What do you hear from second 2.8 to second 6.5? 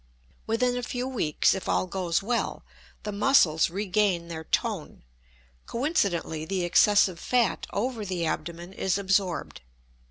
the muscles regain their "tone." Coincidently,